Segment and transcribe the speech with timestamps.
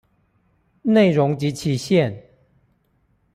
[0.81, 2.25] 內容及期限